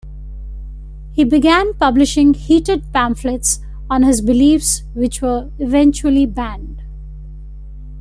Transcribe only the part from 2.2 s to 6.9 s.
heated pamphlets on his beliefs which were eventually banned.